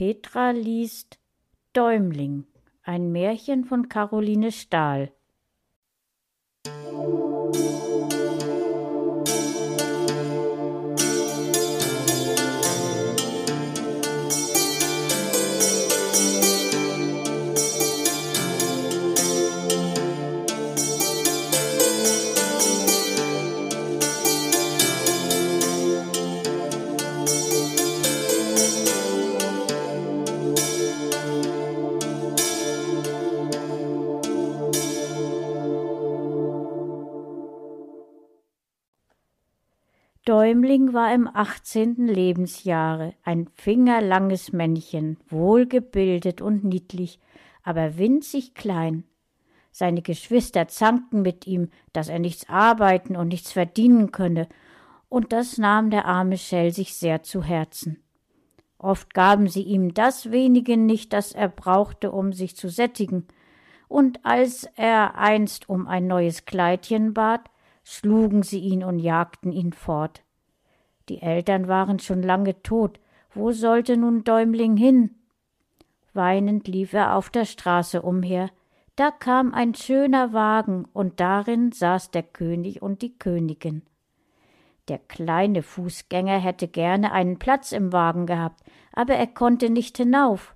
[0.00, 1.18] Petra liest
[1.74, 2.46] Däumling,
[2.82, 5.12] ein Märchen von Caroline Stahl.
[40.30, 47.18] Däumling war im achtzehnten Lebensjahre ein fingerlanges Männchen, wohlgebildet und niedlich,
[47.64, 49.02] aber winzig klein.
[49.72, 54.48] Seine Geschwister zankten mit ihm, dass er nichts arbeiten und nichts verdienen könne,
[55.08, 58.00] und das nahm der arme Schell sich sehr zu Herzen.
[58.78, 63.26] Oft gaben sie ihm das wenige nicht, das er brauchte, um sich zu sättigen,
[63.88, 67.50] und als er einst um ein neues Kleidchen bat,
[67.82, 70.22] schlugen sie ihn und jagten ihn fort.
[71.10, 73.00] Die Eltern waren schon lange tot,
[73.34, 75.16] wo sollte nun Däumling hin?
[76.14, 78.48] Weinend lief er auf der Straße umher,
[78.94, 83.82] da kam ein schöner Wagen, und darin saß der König und die Königin.
[84.86, 90.54] Der kleine Fußgänger hätte gerne einen Platz im Wagen gehabt, aber er konnte nicht hinauf.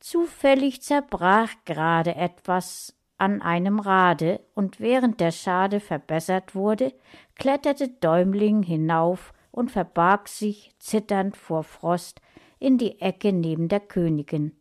[0.00, 6.92] Zufällig zerbrach gerade etwas an einem Rade, und während der Schade verbessert wurde,
[7.36, 12.20] kletterte Däumling hinauf und verbarg sich, zitternd vor Frost,
[12.58, 14.52] in die Ecke neben der Königin.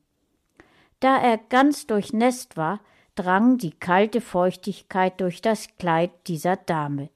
[0.99, 2.79] Da er ganz durchnässt war,
[3.15, 7.09] drang die kalte Feuchtigkeit durch das Kleid dieser Dame.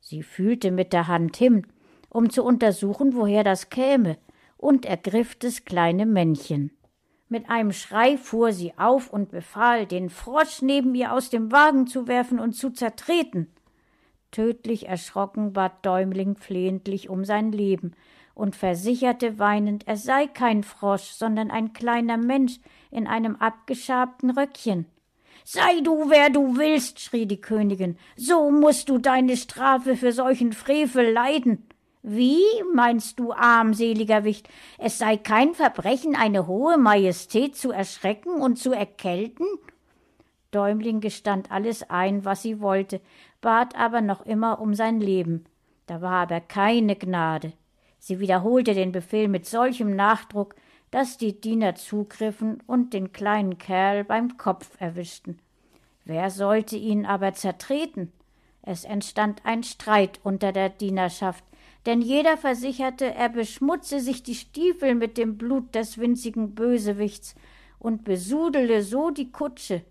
[0.00, 1.66] Sie fühlte mit der Hand hin,
[2.08, 4.18] um zu untersuchen, woher das käme,
[4.56, 6.70] und ergriff das kleine Männchen.
[7.28, 11.86] Mit einem Schrei fuhr sie auf und befahl, den Frosch neben ihr aus dem Wagen
[11.86, 13.53] zu werfen und zu zertreten.
[14.34, 17.94] Tödlich erschrocken bat Däumling flehentlich um sein Leben
[18.34, 22.58] und versicherte weinend, er sei kein Frosch, sondern ein kleiner Mensch
[22.90, 24.86] in einem abgeschabten Röckchen.
[25.44, 30.52] Sei du, wer du willst, schrie die Königin, so musst du deine Strafe für solchen
[30.52, 31.68] Frevel leiden.
[32.02, 32.42] Wie,
[32.74, 38.72] meinst du, armseliger Wicht, es sei kein Verbrechen, eine hohe Majestät zu erschrecken und zu
[38.72, 39.46] erkälten?
[40.54, 43.00] Däumling gestand alles ein, was sie wollte,
[43.44, 45.44] bat aber noch immer um sein Leben.
[45.84, 47.52] Da war aber keine Gnade.
[47.98, 50.54] Sie wiederholte den Befehl mit solchem Nachdruck,
[50.90, 55.38] dass die Diener zugriffen und den kleinen Kerl beim Kopf erwischten.
[56.06, 58.12] Wer sollte ihn aber zertreten?
[58.62, 61.44] Es entstand ein Streit unter der Dienerschaft,
[61.84, 67.34] denn jeder versicherte, er beschmutze sich die Stiefel mit dem Blut des winzigen Bösewichts
[67.78, 69.82] und besudele so die Kutsche.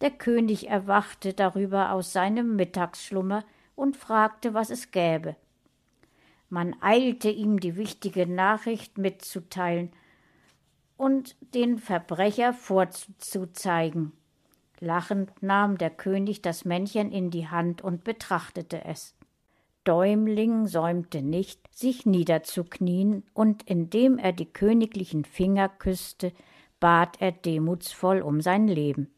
[0.00, 5.36] Der König erwachte darüber aus seinem Mittagsschlummer und fragte, was es gäbe.
[6.48, 9.90] Man eilte ihm die wichtige Nachricht mitzuteilen
[10.96, 14.12] und den Verbrecher vorzuzeigen.
[14.78, 19.14] Lachend nahm der König das Männchen in die Hand und betrachtete es.
[19.84, 26.32] Däumling säumte nicht, sich niederzuknien, und indem er die königlichen Finger küsste,
[26.80, 29.08] bat er demutsvoll um sein Leben.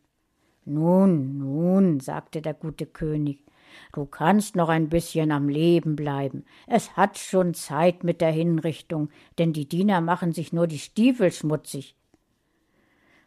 [0.68, 3.42] Nun, nun, sagte der gute König,
[3.94, 6.44] du kannst noch ein bisschen am Leben bleiben.
[6.66, 9.08] Es hat schon Zeit mit der Hinrichtung,
[9.38, 11.96] denn die Diener machen sich nur die Stiefel schmutzig.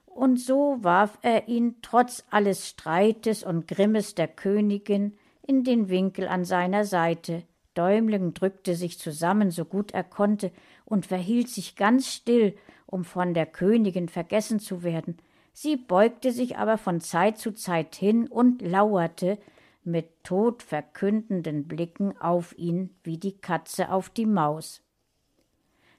[0.05, 6.27] Und so warf er ihn trotz alles Streites und Grimmes der Königin in den Winkel
[6.27, 7.41] an seiner Seite.
[7.73, 10.51] Däumling drückte sich zusammen, so gut er konnte,
[10.85, 15.17] und verhielt sich ganz still, um von der Königin vergessen zu werden.
[15.53, 19.37] Sie beugte sich aber von Zeit zu Zeit hin und lauerte
[19.83, 24.81] mit todverkündenden Blicken auf ihn wie die Katze auf die Maus.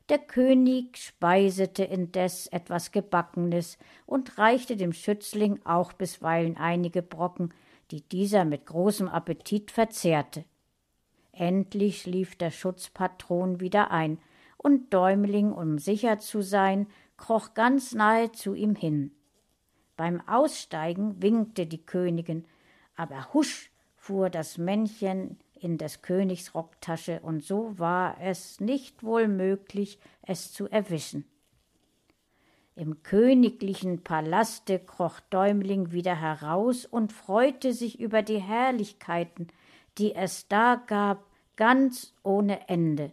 [0.09, 7.55] Der König speisete indes etwas Gebackenes und reichte dem Schützling auch bisweilen einige Brocken,
[7.91, 10.45] die dieser mit großem Appetit verzehrte.
[11.33, 14.19] Endlich schlief der Schutzpatron wieder ein,
[14.59, 19.13] und Däumling, um sicher zu sein, kroch ganz nahe zu ihm hin.
[19.97, 22.45] Beim Aussteigen winkte die Königin,
[22.97, 29.29] aber husch fuhr das Männchen in des Königs Rocktasche, und so war es nicht wohl
[29.29, 31.25] möglich, es zu erwischen.
[32.75, 39.49] Im königlichen Palaste kroch Däumling wieder heraus und freute sich über die Herrlichkeiten,
[39.99, 43.13] die es da gab, ganz ohne Ende.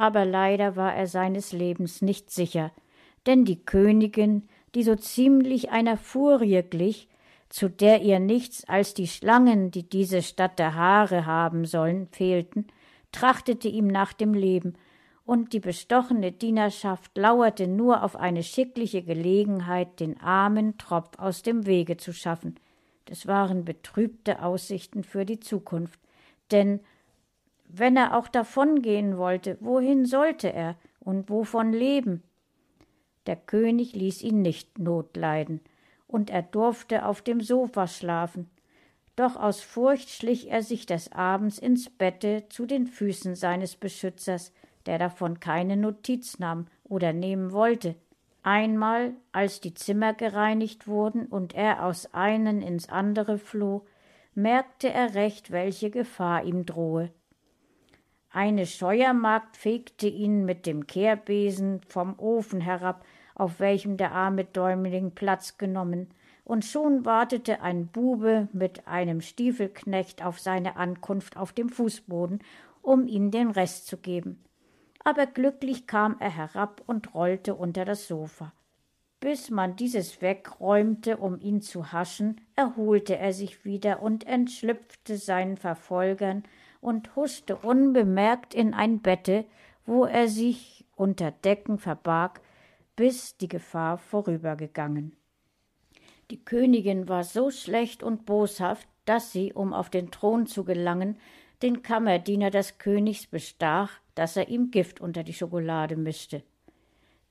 [0.00, 2.72] aber leider war er seines Lebens nicht sicher,
[3.26, 7.08] denn die Königin, die so ziemlich einer Furie glich,
[7.48, 12.66] zu der ihr nichts als die Schlangen, die diese Stadt der Haare haben sollen, fehlten,
[13.12, 14.74] trachtete ihm nach dem Leben,
[15.24, 21.66] und die bestochene Dienerschaft lauerte nur auf eine schickliche Gelegenheit, den armen Tropf aus dem
[21.66, 22.56] Wege zu schaffen.
[23.04, 26.00] Das waren betrübte Aussichten für die Zukunft,
[26.50, 26.80] denn
[27.68, 32.24] wenn er auch davongehen wollte, wohin sollte er und wovon leben?
[33.30, 35.60] Der König ließ ihn nicht Not leiden,
[36.08, 38.50] und er durfte auf dem Sofa schlafen.
[39.14, 44.52] Doch aus Furcht schlich er sich des Abends ins Bette zu den Füßen seines Beschützers,
[44.86, 47.94] der davon keine Notiz nahm oder nehmen wollte.
[48.42, 53.86] Einmal, als die Zimmer gereinigt wurden und er aus einen ins andere floh,
[54.34, 57.12] merkte er recht, welche Gefahr ihm drohe.
[58.32, 63.04] Eine Scheuermagd fegte ihn mit dem Kehrbesen vom Ofen herab,
[63.40, 66.08] auf welchem der arme Däumling Platz genommen,
[66.44, 72.40] und schon wartete ein Bube mit einem Stiefelknecht auf seine Ankunft auf dem Fußboden,
[72.82, 74.42] um ihm den Rest zu geben.
[75.04, 78.52] Aber glücklich kam er herab und rollte unter das Sofa.
[79.20, 85.56] Bis man dieses wegräumte, um ihn zu haschen, erholte er sich wieder und entschlüpfte seinen
[85.56, 86.42] Verfolgern
[86.80, 89.44] und huschte unbemerkt in ein Bette,
[89.86, 92.40] wo er sich unter Decken verbarg,
[93.00, 95.16] bis die Gefahr vorübergegangen.
[96.30, 101.16] Die Königin war so schlecht und boshaft, dass sie, um auf den Thron zu gelangen,
[101.62, 106.42] den Kammerdiener des Königs bestach, dass er ihm Gift unter die Schokolade mischte.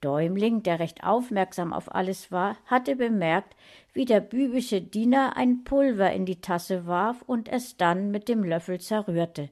[0.02, 3.56] Däumling, der recht aufmerksam auf alles war, hatte bemerkt,
[3.94, 8.44] wie der bübische Diener ein Pulver in die Tasse warf und es dann mit dem
[8.44, 9.52] Löffel zerrührte.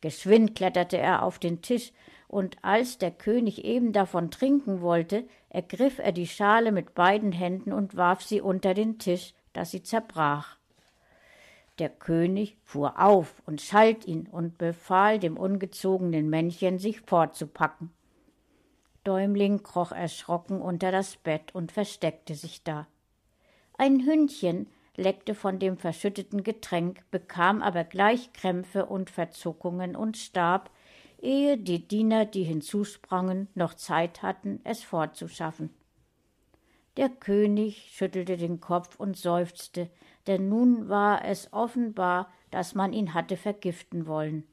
[0.00, 1.92] Geschwind kletterte er auf den Tisch,
[2.28, 7.72] und als der König eben davon trinken wollte, ergriff er die Schale mit beiden Händen
[7.72, 10.56] und warf sie unter den Tisch, dass sie zerbrach.
[11.78, 17.90] Der König fuhr auf und schalt ihn und befahl dem ungezogenen Männchen, sich fortzupacken.
[19.04, 22.86] Däumling kroch erschrocken unter das Bett und versteckte sich da.
[23.78, 30.70] Ein Hündchen leckte von dem verschütteten Getränk, bekam aber gleich Krämpfe und Verzuckungen und starb,
[31.18, 35.70] ehe die Diener, die hinzusprangen, noch Zeit hatten, es fortzuschaffen.
[36.96, 39.90] Der König schüttelte den Kopf und seufzte,
[40.26, 44.44] denn nun war es offenbar, dass man ihn hatte vergiften wollen.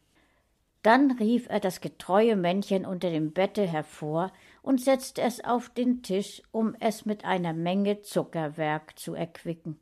[0.81, 6.03] Dann rief er das getreue Männchen unter dem Bette hervor und setzte es auf den
[6.03, 9.79] Tisch, um es mit einer Menge Zuckerwerk zu erquicken.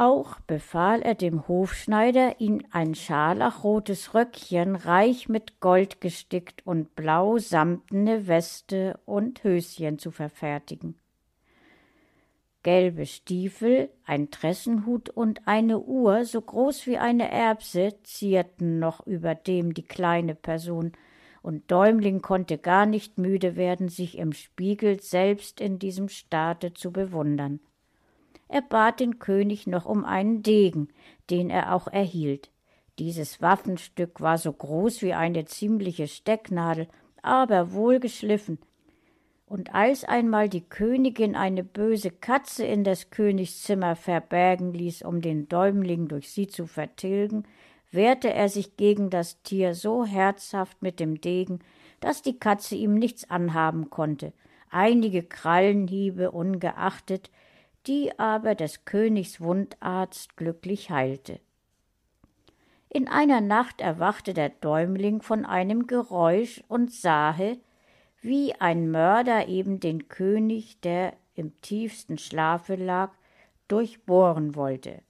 [0.00, 7.38] Auch befahl er dem Hofschneider, ihm ein scharlachrotes Röckchen, reich mit Gold gestickt und blau
[7.38, 10.96] samtene Weste und Höschen zu verfertigen
[12.62, 19.74] gelbe Stiefel, ein Tressenhut und eine Uhr, so groß wie eine Erbse, zierten noch überdem
[19.74, 20.92] die kleine Person,
[21.42, 26.92] und Däumling konnte gar nicht müde werden, sich im Spiegel selbst in diesem Staate zu
[26.92, 27.58] bewundern.
[28.52, 30.88] Er bat den König noch um einen Degen,
[31.30, 32.50] den er auch erhielt.
[32.98, 36.86] Dieses Waffenstück war so groß wie eine ziemliche Stecknadel,
[37.22, 38.58] aber wohl geschliffen,
[39.46, 45.22] und als einmal die Königin eine böse Katze in des Königs Zimmer verbergen ließ, um
[45.22, 47.44] den Däumling durch sie zu vertilgen,
[47.90, 51.60] wehrte er sich gegen das Tier so herzhaft mit dem Degen,
[52.00, 54.34] dass die Katze ihm nichts anhaben konnte,
[54.68, 57.30] einige Krallenhiebe ungeachtet,
[57.86, 61.40] die aber des Königs Wundarzt glücklich heilte.
[62.88, 67.58] In einer Nacht erwachte der Däumling von einem Geräusch und sahe,
[68.20, 73.12] wie ein Mörder eben den König, der im tiefsten Schlafe lag,
[73.68, 75.02] durchbohren wollte.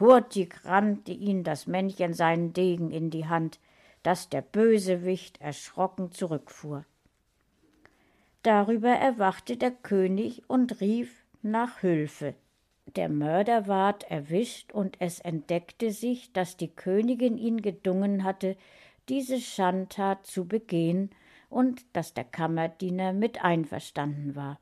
[0.00, 3.60] Hurtig rannte ihn das Männchen seinen Degen in die Hand,
[4.02, 6.84] dass der Bösewicht erschrocken zurückfuhr.
[8.42, 12.34] Darüber erwachte der König und rief nach Hülfe.
[12.96, 18.56] Der Mörder ward erwischt, und es entdeckte sich, dass die Königin ihn gedungen hatte,
[19.08, 21.10] diese Schandtat zu begehen
[21.48, 24.58] und dass der Kammerdiener mit einverstanden war.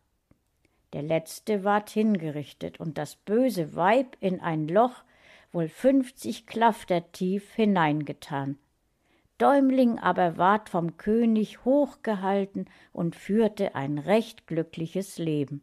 [0.93, 5.05] Der letzte ward hingerichtet und das böse Weib in ein Loch,
[5.53, 8.59] wohl fünfzig Klafter tief, hineingetan.
[9.39, 15.63] Däumling aber ward vom König hochgehalten und führte ein recht glückliches Leben.